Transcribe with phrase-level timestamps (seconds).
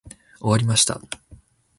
[0.39, 0.99] 終わりました。